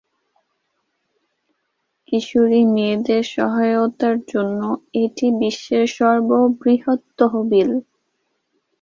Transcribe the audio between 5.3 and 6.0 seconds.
বিশ্বের